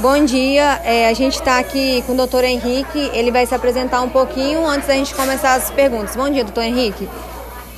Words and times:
Bom 0.00 0.24
dia, 0.24 0.80
é, 0.84 1.08
a 1.08 1.12
gente 1.12 1.34
está 1.34 1.58
aqui 1.58 2.02
com 2.06 2.12
o 2.12 2.16
doutor 2.16 2.44
Henrique, 2.44 3.10
ele 3.12 3.32
vai 3.32 3.44
se 3.44 3.52
apresentar 3.52 4.00
um 4.00 4.08
pouquinho 4.08 4.64
antes 4.64 4.86
da 4.86 4.94
gente 4.94 5.12
começar 5.12 5.54
as 5.54 5.72
perguntas. 5.72 6.14
Bom 6.14 6.30
dia, 6.30 6.44
doutor 6.44 6.62
Henrique. 6.62 7.08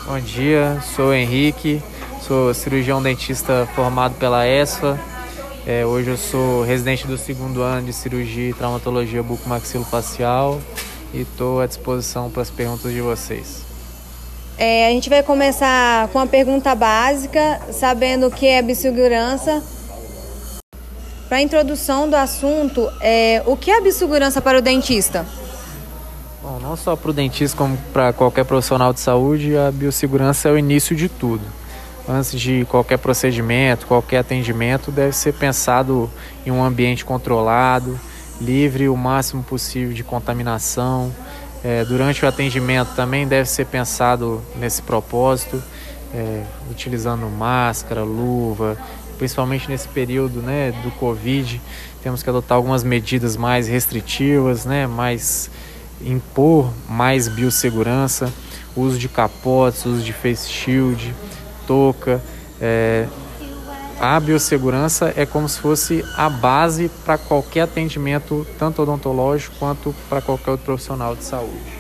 Bom 0.04 0.20
dia, 0.20 0.78
sou 0.94 1.06
o 1.06 1.14
Henrique, 1.14 1.82
sou 2.20 2.52
cirurgião 2.52 3.02
dentista 3.02 3.66
formado 3.74 4.16
pela 4.16 4.46
ESFA. 4.46 5.00
É, 5.66 5.86
hoje 5.86 6.10
eu 6.10 6.18
sou 6.18 6.62
residente 6.62 7.06
do 7.06 7.16
segundo 7.16 7.62
ano 7.62 7.86
de 7.86 7.92
cirurgia 7.94 8.50
e 8.50 8.52
traumatologia 8.52 9.22
bucomaxilofacial 9.22 10.60
e 11.14 11.22
estou 11.22 11.62
à 11.62 11.66
disposição 11.66 12.28
para 12.28 12.42
as 12.42 12.50
perguntas 12.50 12.92
de 12.92 13.00
vocês. 13.00 13.62
É, 14.58 14.88
a 14.88 14.90
gente 14.90 15.08
vai 15.08 15.22
começar 15.22 16.08
com 16.08 16.18
a 16.18 16.26
pergunta 16.26 16.74
básica, 16.74 17.62
sabendo 17.72 18.26
o 18.26 18.30
que 18.30 18.46
é 18.46 18.60
biossegurança 18.60 19.62
para 21.30 21.38
a 21.38 21.42
introdução 21.42 22.10
do 22.10 22.16
assunto, 22.16 22.90
é, 23.00 23.40
o 23.46 23.56
que 23.56 23.70
é 23.70 23.78
a 23.78 23.80
biossegurança 23.80 24.42
para 24.42 24.58
o 24.58 24.60
dentista? 24.60 25.24
Bom, 26.42 26.58
não 26.58 26.74
só 26.74 26.96
para 26.96 27.10
o 27.10 27.12
dentista, 27.14 27.56
como 27.56 27.76
para 27.92 28.12
qualquer 28.12 28.44
profissional 28.44 28.92
de 28.92 28.98
saúde, 28.98 29.56
a 29.56 29.70
biossegurança 29.70 30.48
é 30.48 30.52
o 30.52 30.58
início 30.58 30.96
de 30.96 31.08
tudo. 31.08 31.44
Antes 32.08 32.32
de 32.32 32.64
qualquer 32.64 32.98
procedimento, 32.98 33.86
qualquer 33.86 34.18
atendimento, 34.18 34.90
deve 34.90 35.12
ser 35.12 35.32
pensado 35.34 36.10
em 36.44 36.50
um 36.50 36.64
ambiente 36.64 37.04
controlado, 37.04 37.96
livre 38.40 38.88
o 38.88 38.96
máximo 38.96 39.44
possível 39.44 39.94
de 39.94 40.02
contaminação. 40.02 41.14
É, 41.62 41.84
durante 41.84 42.24
o 42.24 42.28
atendimento 42.28 42.96
também 42.96 43.28
deve 43.28 43.48
ser 43.48 43.66
pensado 43.66 44.42
nesse 44.56 44.82
propósito, 44.82 45.62
é, 46.12 46.42
utilizando 46.68 47.24
máscara, 47.26 48.02
luva, 48.02 48.76
principalmente 49.20 49.68
nesse 49.68 49.86
período 49.86 50.40
né, 50.40 50.72
do 50.82 50.90
Covid, 50.92 51.60
temos 52.02 52.22
que 52.22 52.30
adotar 52.30 52.56
algumas 52.56 52.82
medidas 52.82 53.36
mais 53.36 53.68
restritivas, 53.68 54.64
né, 54.64 54.86
mais 54.86 55.50
impor 56.00 56.72
mais 56.88 57.28
biossegurança, 57.28 58.32
uso 58.74 58.98
de 58.98 59.10
capotes, 59.10 59.84
uso 59.84 60.02
de 60.02 60.14
face 60.14 60.48
shield, 60.48 61.14
touca. 61.66 62.22
É, 62.58 63.06
a 64.00 64.18
biossegurança 64.18 65.12
é 65.14 65.26
como 65.26 65.46
se 65.46 65.60
fosse 65.60 66.02
a 66.16 66.30
base 66.30 66.90
para 67.04 67.18
qualquer 67.18 67.60
atendimento, 67.60 68.46
tanto 68.58 68.80
odontológico 68.80 69.54
quanto 69.58 69.94
para 70.08 70.22
qualquer 70.22 70.52
outro 70.52 70.64
profissional 70.64 71.14
de 71.14 71.24
saúde. 71.24 71.79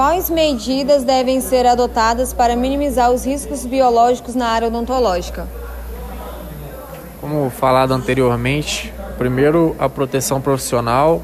Quais 0.00 0.30
medidas 0.30 1.04
devem 1.04 1.42
ser 1.42 1.66
adotadas 1.66 2.32
para 2.32 2.56
minimizar 2.56 3.10
os 3.10 3.26
riscos 3.26 3.66
biológicos 3.66 4.34
na 4.34 4.46
área 4.48 4.68
odontológica? 4.68 5.46
Como 7.20 7.50
falado 7.50 7.92
anteriormente, 7.92 8.94
primeiro 9.18 9.76
a 9.78 9.90
proteção 9.90 10.40
profissional, 10.40 11.20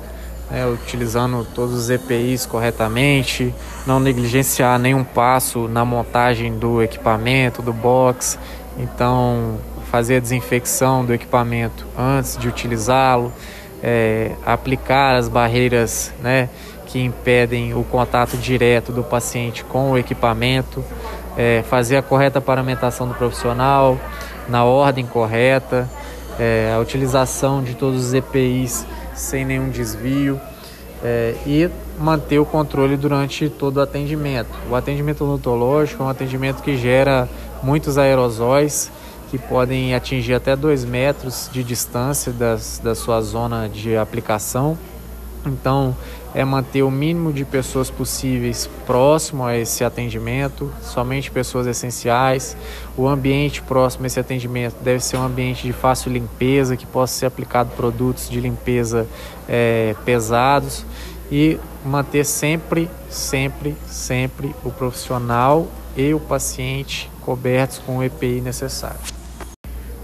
né, 0.50 0.66
utilizando 0.66 1.42
todos 1.54 1.74
os 1.74 1.88
EPIs 1.88 2.44
corretamente, 2.44 3.54
não 3.86 3.98
negligenciar 3.98 4.78
nenhum 4.78 5.04
passo 5.04 5.69
na 5.69 5.82
montagem 5.82 6.58
do 6.58 6.82
equipamento, 6.82 7.62
do 7.62 7.72
box, 7.72 8.38
então 8.77 9.56
fazer 9.91 10.16
a 10.16 10.20
desinfecção 10.20 11.02
do 11.02 11.14
equipamento 11.14 11.86
antes 11.98 12.36
de 12.36 12.47
utilizá-lo, 12.47 13.32
é, 13.82 14.32
aplicar 14.44 15.14
as 15.14 15.30
barreiras, 15.30 16.12
né? 16.22 16.50
Que 16.87 17.03
impedem 17.03 17.75
o 17.75 17.84
contato 17.84 18.37
direto 18.37 18.92
do 18.92 19.03
paciente 19.03 19.65
com 19.65 19.91
o 19.91 19.98
equipamento, 19.98 20.84
é, 21.37 21.62
fazer 21.69 21.97
a 21.97 22.03
correta 22.03 22.41
paramentação 22.41 23.06
do 23.06 23.15
profissional 23.15 23.98
na 24.48 24.65
ordem 24.65 25.05
correta, 25.05 25.89
é, 26.39 26.73
a 26.75 26.78
utilização 26.78 27.62
de 27.62 27.75
todos 27.75 28.06
os 28.06 28.15
EPIs 28.15 28.87
sem 29.15 29.44
nenhum 29.44 29.69
desvio 29.69 30.41
é, 31.03 31.34
e 31.47 31.71
manter 31.99 32.38
o 32.38 32.44
controle 32.44 32.97
durante 32.97 33.49
todo 33.49 33.78
o 33.78 33.81
atendimento. 33.81 34.50
O 34.71 34.75
atendimento 34.75 35.25
odontológico 35.25 36.03
é 36.03 36.06
um 36.06 36.09
atendimento 36.09 36.62
que 36.62 36.77
gera 36.77 37.28
muitos 37.62 37.99
aerosóis 37.99 38.91
que 39.31 39.39
podem 39.39 39.94
atingir 39.94 40.34
até 40.34 40.55
2 40.55 40.84
metros 40.84 41.50
de 41.53 41.65
distância 41.65 42.33
das, 42.33 42.78
da 42.78 42.94
sua 42.94 43.21
zona 43.21 43.69
de 43.69 43.97
aplicação. 43.97 44.78
Então, 45.47 45.97
é 46.34 46.45
manter 46.45 46.83
o 46.83 46.91
mínimo 46.91 47.33
de 47.33 47.45
pessoas 47.45 47.89
possíveis 47.89 48.69
próximo 48.84 49.45
a 49.45 49.57
esse 49.57 49.84
atendimento, 49.84 50.73
somente 50.83 51.31
pessoas 51.31 51.67
essenciais. 51.67 52.57
O 52.97 53.07
ambiente 53.07 53.62
próximo 53.62 54.05
a 54.05 54.07
esse 54.09 54.19
atendimento 54.19 54.75
deve 54.83 55.03
ser 55.03 55.17
um 55.17 55.23
ambiente 55.23 55.62
de 55.62 55.73
fácil 55.73 56.12
limpeza, 56.12 56.77
que 56.77 56.84
possa 56.84 57.15
ser 57.15 57.27
aplicado 57.27 57.71
produtos 57.77 58.29
de 58.29 58.41
limpeza 58.41 59.07
é, 59.49 59.95
pesados 60.05 60.84
e 61.31 61.59
manter 61.84 62.25
sempre, 62.25 62.91
sempre, 63.09 63.77
sempre 63.87 64.55
o 64.65 64.71
profissional 64.71 65.67
e 65.97 66.13
o 66.13 66.21
paciente 66.21 67.11
cobertos 67.23 67.78
com 67.78 67.99
o 67.99 68.03
EPI 68.03 68.41
necessário. 68.41 68.99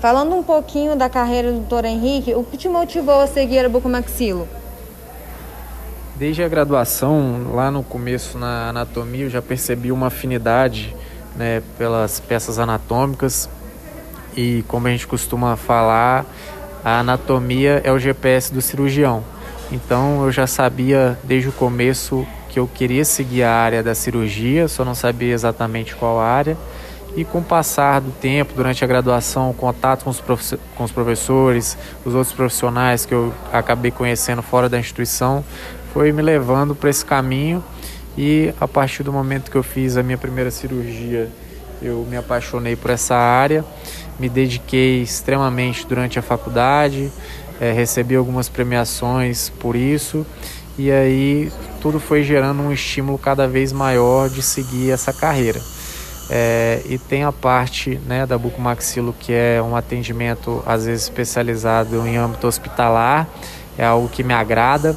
Falando 0.01 0.35
um 0.35 0.43
pouquinho 0.43 0.97
da 0.97 1.09
carreira 1.09 1.53
do 1.53 1.61
Dr. 1.61 1.85
Henrique, 1.85 2.35
o 2.35 2.43
que 2.43 2.57
te 2.57 2.69
motivou 2.69 3.21
a 3.21 3.27
seguir 3.27 3.65
a 3.65 3.69
Bucomaxilo? 3.69 4.49
Desde 6.23 6.45
a 6.45 6.49
graduação, 6.49 7.51
lá 7.53 7.69
no 7.69 7.83
começo 7.83 8.39
na 8.39 8.69
anatomia, 8.69 9.25
eu 9.25 9.29
já 9.29 9.43
percebi 9.43 9.91
uma 9.91 10.07
afinidade 10.07 10.95
né, 11.35 11.61
pelas 11.77 12.21
peças 12.21 12.61
anatômicas 12.61 13.51
e, 14.37 14.65
como 14.69 14.87
a 14.87 14.91
gente 14.93 15.05
costuma 15.05 15.57
falar, 15.57 16.25
a 16.85 17.01
anatomia 17.01 17.81
é 17.83 17.91
o 17.91 17.99
GPS 17.99 18.55
do 18.55 18.63
cirurgião. 18.63 19.25
Então 19.73 20.23
eu 20.25 20.31
já 20.31 20.47
sabia 20.47 21.19
desde 21.25 21.49
o 21.49 21.53
começo 21.53 22.25
que 22.49 22.61
eu 22.61 22.69
queria 22.73 23.05
seguir 23.05 23.43
a 23.43 23.53
área 23.53 23.83
da 23.83 23.93
cirurgia, 23.93 24.69
só 24.69 24.85
não 24.85 24.95
sabia 24.95 25.35
exatamente 25.35 25.97
qual 25.97 26.21
área. 26.21 26.57
E 27.17 27.25
com 27.25 27.41
o 27.41 27.43
passar 27.43 28.01
do 28.01 28.13
tempo, 28.13 28.55
durante 28.55 28.85
a 28.85 28.87
graduação, 28.87 29.51
o 29.51 29.55
contato 29.55 30.05
com 30.05 30.11
os, 30.11 30.23
com 30.77 30.85
os 30.85 30.93
professores, 30.93 31.77
os 32.07 32.15
outros 32.15 32.33
profissionais 32.33 33.05
que 33.05 33.13
eu 33.13 33.35
acabei 33.53 33.91
conhecendo 33.91 34.41
fora 34.41 34.69
da 34.69 34.79
instituição, 34.79 35.45
foi 35.93 36.11
me 36.11 36.23
levando 36.23 36.75
para 36.75 36.89
esse 36.89 37.05
caminho 37.05 37.63
e 38.17 38.53
a 38.61 38.67
partir 38.67 39.03
do 39.03 39.13
momento 39.13 39.51
que 39.51 39.57
eu 39.57 39.63
fiz 39.63 39.97
a 39.97 40.03
minha 40.03 40.19
primeira 40.19 40.51
cirurgia, 40.51 41.31
eu 41.81 42.07
me 42.09 42.17
apaixonei 42.17 42.77
por 42.77 42.91
essa 42.91 43.15
área, 43.15 43.65
me 44.19 44.29
dediquei 44.29 45.03
extremamente 45.03 45.87
durante 45.87 46.19
a 46.19 46.23
faculdade, 46.23 47.11
é, 47.61 47.73
recebi 47.73 48.17
algumas 48.17 48.49
premiações 48.49 49.51
por 49.51 49.77
isso 49.77 50.27
e 50.79 50.91
aí 50.91 51.53
tudo 51.81 52.01
foi 52.01 52.23
gerando 52.23 52.63
um 52.63 52.73
estímulo 52.73 53.19
cada 53.19 53.47
vez 53.47 53.73
maior 53.73 54.29
de 54.29 54.43
seguir 54.43 54.91
essa 54.91 55.13
carreira. 55.13 55.61
É, 56.31 56.81
e 56.87 56.97
tem 56.97 57.25
a 57.25 57.33
parte 57.33 58.01
né, 58.07 58.25
da 58.25 58.39
bucomaxilo 58.39 59.15
que 59.19 59.33
é 59.33 59.61
um 59.63 59.77
atendimento 59.77 60.63
às 60.65 60.87
vezes 60.87 61.05
especializado 61.05 62.07
em 62.07 62.17
âmbito 62.17 62.47
hospitalar, 62.47 63.29
é 63.77 63.85
algo 63.85 64.09
que 64.09 64.23
me 64.23 64.33
agrada, 64.33 64.97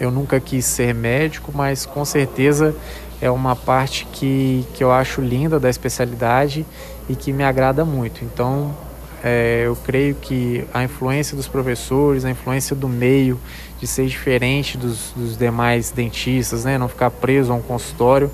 eu 0.00 0.10
nunca 0.10 0.40
quis 0.40 0.64
ser 0.64 0.94
médico, 0.94 1.52
mas 1.54 1.86
com 1.86 2.04
certeza 2.04 2.74
é 3.20 3.30
uma 3.30 3.56
parte 3.56 4.06
que, 4.12 4.66
que 4.74 4.82
eu 4.82 4.92
acho 4.92 5.20
linda 5.20 5.58
da 5.58 5.70
especialidade 5.70 6.66
e 7.08 7.14
que 7.14 7.32
me 7.32 7.44
agrada 7.44 7.84
muito. 7.84 8.24
Então, 8.24 8.74
é, 9.22 9.62
eu 9.64 9.76
creio 9.76 10.14
que 10.14 10.64
a 10.74 10.84
influência 10.84 11.36
dos 11.36 11.48
professores, 11.48 12.24
a 12.24 12.30
influência 12.30 12.76
do 12.76 12.88
meio, 12.88 13.40
de 13.80 13.86
ser 13.86 14.06
diferente 14.06 14.76
dos, 14.76 15.12
dos 15.16 15.36
demais 15.36 15.90
dentistas, 15.90 16.64
né? 16.64 16.76
não 16.76 16.88
ficar 16.88 17.10
preso 17.10 17.52
a 17.52 17.56
um 17.56 17.62
consultório, 17.62 18.30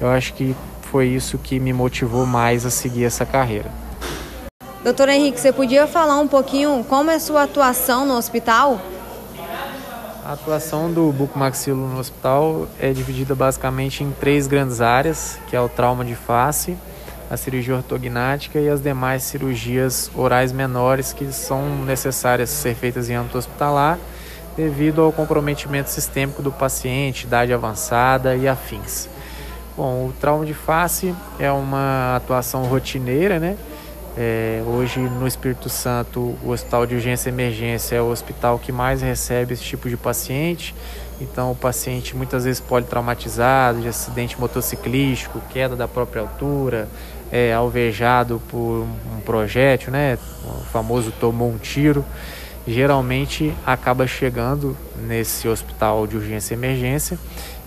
eu 0.00 0.08
acho 0.08 0.34
que 0.34 0.54
foi 0.82 1.08
isso 1.08 1.38
que 1.38 1.58
me 1.58 1.72
motivou 1.72 2.26
mais 2.26 2.66
a 2.66 2.70
seguir 2.70 3.04
essa 3.04 3.24
carreira. 3.24 3.70
Doutor 4.84 5.08
Henrique, 5.08 5.40
você 5.40 5.50
podia 5.50 5.86
falar 5.86 6.18
um 6.20 6.28
pouquinho 6.28 6.84
como 6.86 7.10
é 7.10 7.18
sua 7.18 7.44
atuação 7.44 8.04
no 8.04 8.14
hospital? 8.14 8.78
A 10.24 10.32
atuação 10.32 10.90
do 10.90 11.12
bucomaxilo 11.12 11.86
no 11.86 11.98
hospital 11.98 12.66
é 12.80 12.90
dividida 12.94 13.34
basicamente 13.34 14.02
em 14.02 14.10
três 14.10 14.46
grandes 14.46 14.80
áreas, 14.80 15.38
que 15.48 15.54
é 15.54 15.60
o 15.60 15.68
trauma 15.68 16.02
de 16.02 16.14
face, 16.14 16.78
a 17.30 17.36
cirurgia 17.36 17.76
ortognática 17.76 18.58
e 18.58 18.66
as 18.66 18.80
demais 18.80 19.22
cirurgias 19.22 20.10
orais 20.14 20.50
menores 20.50 21.12
que 21.12 21.30
são 21.30 21.84
necessárias 21.84 22.48
ser 22.48 22.74
feitas 22.74 23.10
em 23.10 23.14
âmbito 23.14 23.36
hospitalar 23.36 23.98
devido 24.56 25.02
ao 25.02 25.12
comprometimento 25.12 25.90
sistêmico 25.90 26.42
do 26.42 26.50
paciente, 26.50 27.24
idade 27.24 27.52
avançada 27.52 28.34
e 28.34 28.48
afins. 28.48 29.10
Bom, 29.76 30.06
o 30.06 30.14
trauma 30.18 30.46
de 30.46 30.54
face 30.54 31.14
é 31.38 31.52
uma 31.52 32.16
atuação 32.16 32.62
rotineira, 32.62 33.38
né? 33.38 33.58
É, 34.16 34.62
hoje 34.64 35.00
no 35.00 35.26
Espírito 35.26 35.68
Santo, 35.68 36.36
o 36.44 36.50
Hospital 36.50 36.86
de 36.86 36.94
Urgência 36.94 37.28
e 37.28 37.32
Emergência 37.32 37.96
é 37.96 38.00
o 38.00 38.10
hospital 38.10 38.60
que 38.60 38.70
mais 38.70 39.02
recebe 39.02 39.54
esse 39.54 39.64
tipo 39.64 39.88
de 39.88 39.96
paciente. 39.96 40.72
Então, 41.20 41.50
o 41.50 41.56
paciente 41.56 42.16
muitas 42.16 42.44
vezes 42.44 42.60
pode 42.60 42.86
traumatizado 42.86 43.80
de 43.80 43.88
acidente 43.88 44.38
motociclístico, 44.38 45.40
queda 45.50 45.74
da 45.74 45.88
própria 45.88 46.22
altura, 46.22 46.88
é, 47.30 47.52
alvejado 47.52 48.40
por 48.48 48.86
um 49.16 49.20
projétil, 49.24 49.90
né? 49.90 50.16
O 50.44 50.64
famoso 50.72 51.12
tomou 51.18 51.50
um 51.50 51.58
tiro. 51.58 52.04
geralmente 52.66 53.52
acaba 53.66 54.06
chegando 54.06 54.76
nesse 55.06 55.46
hospital 55.48 56.06
de 56.06 56.16
urgência 56.16 56.54
e 56.54 56.56
emergência 56.56 57.18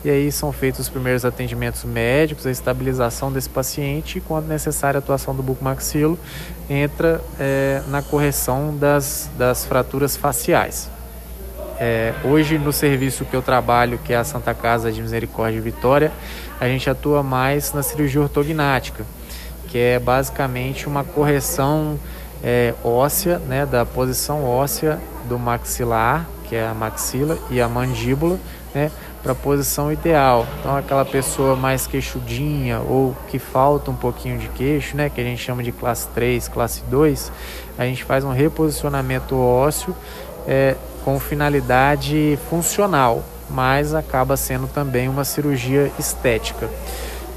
e 0.05 0.09
aí 0.09 0.31
são 0.31 0.51
feitos 0.51 0.81
os 0.81 0.89
primeiros 0.89 1.25
atendimentos 1.25 1.83
médicos, 1.83 2.45
a 2.45 2.51
estabilização 2.51 3.31
desse 3.31 3.49
paciente 3.49 4.19
e, 4.19 4.21
quando 4.21 4.47
necessária, 4.47 4.97
a 4.97 4.99
atuação 4.99 5.35
do 5.35 5.41
bucomaxilo 5.41 6.17
entra 6.69 7.21
é, 7.39 7.81
na 7.87 8.01
correção 8.01 8.75
das, 8.77 9.29
das 9.37 9.65
fraturas 9.65 10.15
faciais. 10.15 10.89
É, 11.79 12.13
hoje, 12.23 12.57
no 12.57 12.73
serviço 12.73 13.25
que 13.25 13.35
eu 13.35 13.41
trabalho, 13.41 13.99
que 14.03 14.13
é 14.13 14.17
a 14.17 14.23
Santa 14.23 14.53
Casa 14.53 14.91
de 14.91 15.01
Misericórdia 15.01 15.57
e 15.57 15.61
Vitória, 15.61 16.11
a 16.59 16.67
gente 16.67 16.89
atua 16.89 17.21
mais 17.21 17.73
na 17.73 17.83
cirurgia 17.83 18.21
ortognática, 18.21 19.05
que 19.67 19.77
é 19.77 19.99
basicamente 19.99 20.87
uma 20.87 21.03
correção 21.03 21.99
é, 22.43 22.73
óssea, 22.83 23.39
né, 23.39 23.65
da 23.65 23.85
posição 23.85 24.43
óssea 24.43 24.99
do 25.27 25.37
maxilar, 25.37 26.27
que 26.47 26.55
é 26.55 26.65
a 26.65 26.73
maxila, 26.73 27.37
e 27.49 27.61
a 27.61 27.67
mandíbula, 27.67 28.39
né, 28.73 28.91
para 29.27 29.33
a 29.33 29.35
posição 29.35 29.91
ideal. 29.91 30.47
Então, 30.59 30.77
aquela 30.77 31.03
pessoa 31.03 31.53
mais 31.53 31.85
queixudinha 31.85 32.79
ou 32.79 33.13
que 33.27 33.37
falta 33.37 33.91
um 33.91 33.95
pouquinho 33.95 34.37
de 34.37 34.47
queixo, 34.47 34.95
né, 34.95 35.09
que 35.09 35.19
a 35.19 35.23
gente 35.23 35.43
chama 35.43 35.61
de 35.61 35.73
classe 35.73 36.07
3, 36.15 36.47
classe 36.47 36.81
2, 36.89 37.29
a 37.77 37.83
gente 37.83 38.05
faz 38.05 38.23
um 38.23 38.31
reposicionamento 38.31 39.35
ósseo 39.35 39.93
é, 40.47 40.77
com 41.03 41.19
finalidade 41.19 42.39
funcional, 42.49 43.21
mas 43.49 43.93
acaba 43.93 44.37
sendo 44.37 44.65
também 44.65 45.09
uma 45.09 45.25
cirurgia 45.25 45.91
estética. 45.99 46.69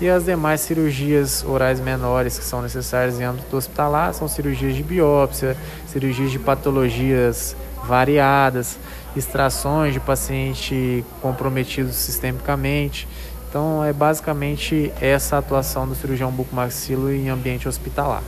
E 0.01 0.09
as 0.09 0.27
demais 0.27 0.61
cirurgias 0.61 1.45
orais 1.45 1.81
menores 1.81 2.39
que 2.39 2.45
são 2.45 2.63
necessárias 2.63 3.19
em 3.19 3.25
âmbito 3.25 3.57
hospitalar 3.57 4.15
são 4.15 4.29
cirurgias 4.29 4.77
de 4.77 4.85
biópsia, 4.85 5.57
cirurgias 5.89 6.31
de 6.31 6.39
patologias 6.39 7.57
variadas, 7.85 8.79
extrações 9.17 9.93
de 9.93 10.01
paciente 10.01 11.05
comprometido 11.21 11.93
sistemicamente. 11.93 13.09
Então, 13.49 13.85
é 13.85 13.93
basicamente 13.93 14.93
essa 15.01 15.39
atuação 15.39 15.89
do 15.89 15.95
cirurgião 15.95 16.31
bucomaxilo 16.31 17.13
em 17.13 17.29
ambiente 17.29 17.69
hospitalar. 17.69 18.23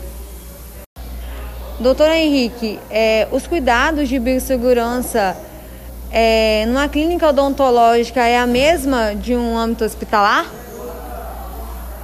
Doutor 1.79 2.11
Henrique, 2.11 2.79
é, 2.91 3.29
os 3.31 3.47
cuidados 3.47 4.09
de 4.09 4.19
biossegurança 4.19 5.37
é, 6.11 6.67
numa 6.67 6.89
clínica 6.89 7.29
odontológica 7.29 8.21
é 8.27 8.39
a 8.39 8.47
mesma 8.47 9.15
de 9.15 9.35
um 9.35 9.57
âmbito 9.57 9.85
hospitalar? 9.85 10.47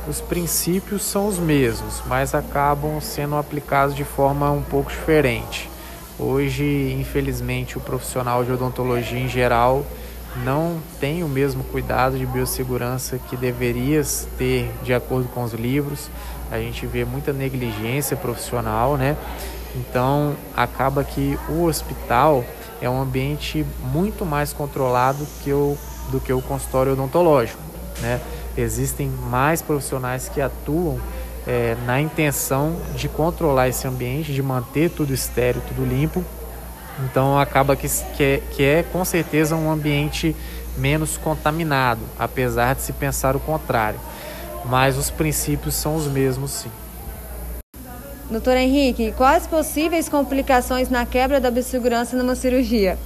Os 0.08 0.22
princípios 0.22 1.02
são 1.02 1.28
os 1.28 1.38
mesmos, 1.38 2.02
mas 2.06 2.34
acabam 2.34 2.98
sendo 3.00 3.36
aplicados 3.36 3.94
de 3.94 4.04
forma 4.04 4.50
um 4.50 4.62
pouco 4.62 4.90
diferente. 4.90 5.68
Hoje, 6.18 6.96
infelizmente, 6.98 7.78
o 7.78 7.80
profissional 7.80 8.42
de 8.42 8.50
odontologia 8.50 9.18
em 9.18 9.28
geral 9.28 9.86
não 10.44 10.80
tem 11.00 11.22
o 11.22 11.28
mesmo 11.28 11.62
cuidado 11.64 12.18
de 12.18 12.26
biossegurança 12.26 13.18
que 13.28 13.36
deveria 13.36 14.02
ter 14.36 14.68
de 14.82 14.92
acordo 14.92 15.28
com 15.28 15.44
os 15.44 15.52
livros. 15.52 16.10
A 16.50 16.58
gente 16.58 16.84
vê 16.86 17.04
muita 17.04 17.32
negligência 17.32 18.16
profissional, 18.16 18.96
né? 18.96 19.16
Então, 19.76 20.34
acaba 20.56 21.04
que 21.04 21.38
o 21.48 21.64
hospital 21.64 22.44
é 22.80 22.90
um 22.90 23.00
ambiente 23.00 23.64
muito 23.92 24.26
mais 24.26 24.52
controlado 24.52 25.24
que 25.44 25.52
o, 25.52 25.76
do 26.10 26.18
que 26.18 26.32
o 26.32 26.42
consultório 26.42 26.92
odontológico, 26.94 27.60
né? 28.00 28.20
Existem 28.56 29.08
mais 29.08 29.62
profissionais 29.62 30.28
que 30.28 30.40
atuam 30.40 30.98
é, 31.48 31.74
na 31.86 31.98
intenção 31.98 32.76
de 32.94 33.08
controlar 33.08 33.68
esse 33.68 33.88
ambiente, 33.88 34.34
de 34.34 34.42
manter 34.42 34.90
tudo 34.90 35.14
estéreo, 35.14 35.62
tudo 35.66 35.82
limpo. 35.82 36.22
Então 37.04 37.38
acaba 37.38 37.74
que, 37.74 37.88
que, 37.88 38.22
é, 38.22 38.42
que 38.50 38.62
é 38.62 38.82
com 38.82 39.02
certeza 39.02 39.56
um 39.56 39.70
ambiente 39.70 40.36
menos 40.76 41.16
contaminado, 41.16 42.02
apesar 42.18 42.74
de 42.74 42.82
se 42.82 42.92
pensar 42.92 43.34
o 43.34 43.40
contrário. 43.40 43.98
Mas 44.66 44.98
os 44.98 45.08
princípios 45.08 45.74
são 45.74 45.96
os 45.96 46.06
mesmos, 46.06 46.50
sim. 46.50 46.70
Doutor 48.30 48.58
Henrique, 48.58 49.12
quais 49.12 49.46
possíveis 49.46 50.06
complicações 50.06 50.90
na 50.90 51.06
quebra 51.06 51.40
da 51.40 51.50
biossegurança 51.50 52.14
numa 52.14 52.34
cirurgia? 52.34 52.98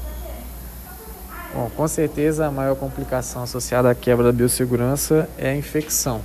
Bom, 1.54 1.70
com 1.76 1.86
certeza 1.86 2.46
a 2.46 2.50
maior 2.50 2.74
complicação 2.74 3.44
associada 3.44 3.88
à 3.88 3.94
quebra 3.94 4.24
da 4.24 4.32
biossegurança 4.32 5.28
é 5.38 5.50
a 5.50 5.54
infecção 5.54 6.20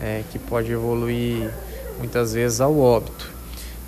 é, 0.00 0.22
que 0.30 0.38
pode 0.38 0.72
evoluir 0.72 1.50
muitas 1.98 2.32
vezes 2.32 2.60
ao 2.60 2.78
óbito. 2.78 3.30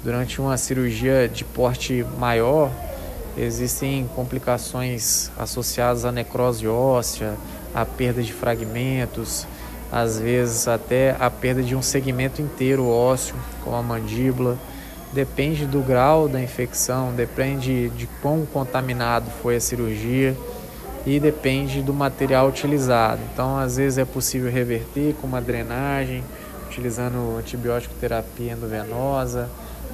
Durante 0.04 0.40
uma 0.40 0.56
cirurgia 0.56 1.28
de 1.28 1.44
porte 1.44 2.04
maior, 2.18 2.70
existem 3.36 4.08
complicações 4.14 5.30
associadas 5.38 6.04
à 6.04 6.12
necrose 6.12 6.66
óssea, 6.66 7.34
à 7.74 7.84
perda 7.84 8.22
de 8.22 8.32
fragmentos, 8.32 9.46
às 9.90 10.18
vezes 10.18 10.68
até 10.68 11.16
a 11.18 11.30
perda 11.30 11.62
de 11.62 11.76
um 11.76 11.82
segmento 11.82 12.42
inteiro 12.42 12.88
ósseo, 12.88 13.34
como 13.62 13.76
a 13.76 13.82
mandíbula. 13.82 14.58
Depende 15.12 15.66
do 15.66 15.80
grau 15.80 16.28
da 16.28 16.40
infecção, 16.40 17.12
depende 17.14 17.90
de 17.90 18.06
quão 18.20 18.46
contaminado 18.46 19.30
foi 19.42 19.56
a 19.56 19.60
cirurgia 19.60 20.34
e 21.04 21.18
depende 21.18 21.82
do 21.82 21.92
material 21.92 22.48
utilizado. 22.48 23.20
Então, 23.32 23.56
às 23.58 23.76
vezes 23.76 23.98
é 23.98 24.04
possível 24.04 24.50
reverter 24.50 25.14
com 25.20 25.26
uma 25.26 25.40
drenagem, 25.40 26.22
utilizando 26.66 27.36
antibiótico 27.38 27.94
terapia 28.00 28.52
endovenosa, 28.52 29.48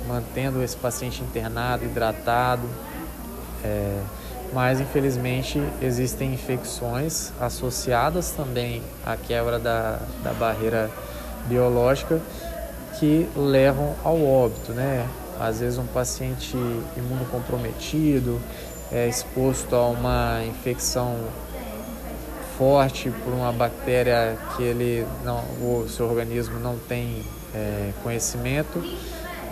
mantendo 0.06 0.62
esse 0.62 0.76
paciente 0.76 1.22
internado, 1.22 1.84
hidratado. 1.84 2.68
É, 3.64 4.00
mas 4.52 4.80
infelizmente 4.80 5.62
existem 5.82 6.32
infecções 6.32 7.32
associadas 7.40 8.30
também 8.30 8.82
à 9.04 9.16
quebra 9.16 9.58
da, 9.58 9.98
da 10.22 10.32
barreira 10.32 10.90
biológica 11.46 12.20
que 12.98 13.28
levam 13.36 13.94
ao 14.02 14.20
óbito, 14.22 14.72
né? 14.72 15.06
Às 15.38 15.60
vezes 15.60 15.78
um 15.78 15.86
paciente 15.86 16.56
imunocomprometido, 16.96 18.40
é 18.92 19.08
exposto 19.08 19.74
a 19.74 19.86
uma 19.88 20.42
infecção 20.46 21.16
forte 22.56 23.10
por 23.10 23.32
uma 23.32 23.52
bactéria 23.52 24.36
que 24.56 24.62
ele 24.62 25.06
não, 25.24 25.38
o 25.60 25.86
seu 25.88 26.08
organismo 26.08 26.58
não 26.58 26.76
tem 26.76 27.22
é, 27.54 27.92
conhecimento 28.02 28.82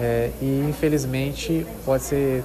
é, 0.01 0.31
e 0.41 0.67
infelizmente 0.69 1.67
pode 1.85 2.03
ser 2.03 2.45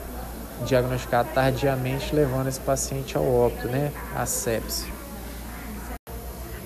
diagnosticado 0.66 1.30
tardiamente, 1.34 2.16
levando 2.16 2.48
esse 2.48 2.60
paciente 2.60 3.18
ao 3.18 3.26
óbito, 3.26 3.68
né, 3.68 3.92
a 4.16 4.26
sepse. 4.26 4.86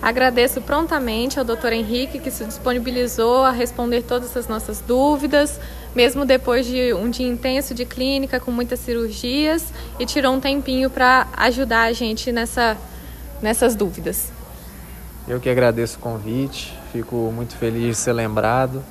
Agradeço 0.02 0.62
prontamente 0.62 1.40
ao 1.40 1.46
Dr. 1.46 1.72
Henrique 1.72 2.20
que 2.20 2.30
se 2.30 2.46
disponibilizou 2.46 3.44
a 3.44 3.52
responder 3.52 4.04
todas 4.04 4.36
as 4.38 4.48
nossas 4.48 4.80
dúvidas 4.82 5.60
mesmo 5.96 6.26
depois 6.26 6.66
de 6.66 6.94
um 6.94 7.10
dia 7.10 7.28
intenso 7.28 7.74
de 7.74 7.86
clínica, 7.86 8.40
com 8.40 8.52
muitas 8.52 8.80
cirurgias, 8.80 9.72
e 10.00 10.06
tirou 10.06 10.34
um 10.34 10.40
tempinho 10.40 10.90
para 10.90 11.28
ajudar 11.38 11.84
a 11.84 11.94
gente 11.94 12.32
nessa, 12.32 12.78
nessas 13.42 13.76
dúvidas. 13.76 14.32
Eu 15.28 15.40
que 15.40 15.50
agradeço 15.50 15.98
o 15.98 16.00
convite, 16.02 16.78
fico 16.92 17.32
muito 17.34 17.56
feliz 17.56 17.98
de 17.98 18.04
ser 18.04 18.14
lembrado. 18.14 18.84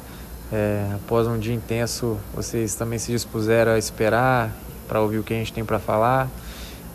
É, 0.53 0.87
após 0.95 1.27
um 1.27 1.39
dia 1.39 1.55
intenso, 1.55 2.19
vocês 2.35 2.75
também 2.75 2.99
se 2.99 3.13
dispuseram 3.13 3.73
a 3.73 3.79
esperar 3.79 4.51
para 4.89 5.01
ouvir 5.01 5.19
o 5.19 5.23
que 5.23 5.33
a 5.33 5.37
gente 5.37 5.53
tem 5.53 5.65
para 5.65 5.79
falar. 5.79 6.29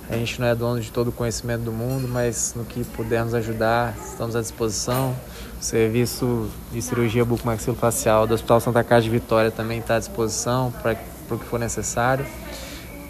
A 0.10 0.16
gente 0.16 0.42
não 0.42 0.48
é 0.48 0.56
dono 0.56 0.82
de 0.82 0.92
todo 0.92 1.10
o 1.10 1.12
conhecimento 1.12 1.62
do 1.62 1.72
mundo, 1.72 2.08
mas 2.08 2.56
no 2.56 2.66
que 2.66 2.84
pudermos 2.84 3.36
ajudar, 3.36 3.96
estamos 4.04 4.36
à 4.36 4.42
disposição. 4.42 5.16
O 5.60 5.64
serviço 5.64 6.50
de 6.72 6.82
cirurgia 6.82 7.24
bucomaxilofacial 7.24 8.26
do 8.26 8.34
Hospital 8.34 8.60
Santa 8.60 8.84
Casa 8.84 9.04
de 9.04 9.10
Vitória 9.12 9.52
também 9.52 9.78
está 9.78 9.98
à 9.98 10.00
disposição 10.00 10.74
para 10.82 10.98
o 11.30 11.38
que 11.38 11.46
for 11.46 11.60
necessário. 11.60 12.26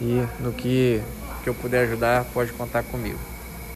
E 0.01 0.25
no 0.41 0.51
que, 0.51 1.01
que 1.41 1.49
eu 1.49 1.53
puder 1.53 1.85
ajudar, 1.87 2.25
pode 2.33 2.51
contar 2.51 2.83
comigo. 2.83 3.19